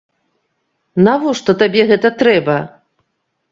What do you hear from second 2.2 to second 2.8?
трэба?